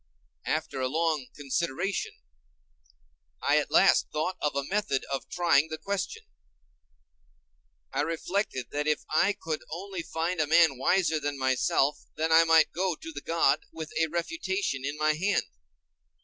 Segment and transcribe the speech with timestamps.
[0.47, 2.13] After a long consideration,
[3.39, 6.23] I at last thought of a method of trying the question.
[7.93, 12.45] I reflected that if I could only find a man wiser than myself, then I
[12.45, 15.43] might go to the god with a refutation in my hand.